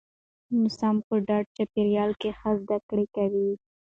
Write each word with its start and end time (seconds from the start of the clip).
ماسوم 0.59 0.95
په 1.07 1.15
ډاډه 1.27 1.51
چاپیریال 1.57 2.11
کې 2.21 2.29
ښه 2.39 2.51
زده 2.61 2.77
کړه 2.87 3.05
کوي. 3.15 3.51